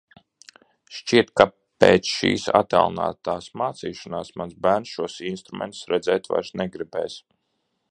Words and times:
Šķiet, 0.99 1.27
ka 1.41 1.45
pēc 1.83 2.09
šīs 2.13 2.45
attālinātās 2.61 3.51
mācīšanās 3.63 4.33
mans 4.43 4.57
bērns 4.67 4.97
šos 4.97 5.21
instrumentus 5.33 5.85
redzēt 5.95 6.29
vairs 6.35 6.53
negribēs... 6.65 7.23